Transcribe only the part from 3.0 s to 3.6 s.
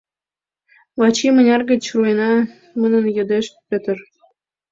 йодеш